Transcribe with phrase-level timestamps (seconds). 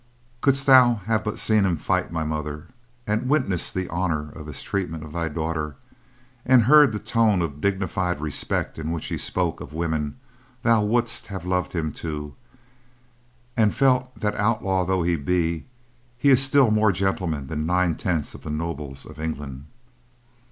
[0.41, 2.69] "Couldst thou but have seen him fight, my mother,
[3.05, 5.75] and witnessed the honor of his treatment of thy daughter,
[6.43, 10.17] and heard the tone of dignified respect in which he spoke of women
[10.63, 12.33] thou wouldst have loved him, too,
[13.55, 15.67] and felt that outlaw though he be,
[16.17, 19.65] he is still more a gentleman than nine tenths the nobles of England."